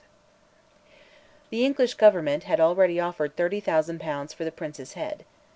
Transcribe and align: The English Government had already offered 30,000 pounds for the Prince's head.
The 1.51 1.63
English 1.63 1.93
Government 1.93 2.45
had 2.45 2.59
already 2.59 2.99
offered 2.99 3.35
30,000 3.37 3.99
pounds 4.01 4.33
for 4.33 4.43
the 4.43 4.51
Prince's 4.51 4.93
head. 4.93 5.25